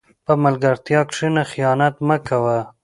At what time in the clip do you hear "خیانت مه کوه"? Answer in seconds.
1.51-2.59